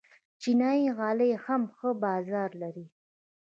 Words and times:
چینايي 0.41 0.87
غالۍ 0.97 1.31
هم 1.45 1.61
ښه 1.75 1.89
بازار 2.03 2.49
لري. 2.61 2.85